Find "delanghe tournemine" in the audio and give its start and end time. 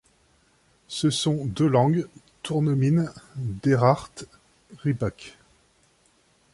1.45-3.11